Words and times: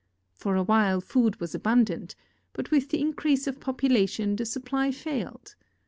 For 0.33 0.55
awhile 0.55 0.99
food 0.99 1.39
was 1.39 1.53
abundant, 1.53 2.15
but 2.53 2.71
with 2.71 2.89
the 2.89 2.99
increase 2.99 3.45
of 3.45 3.59
popula 3.59 4.09
tion 4.09 4.35
the 4.35 4.47
supply 4.47 4.89
failed. 4.89 5.53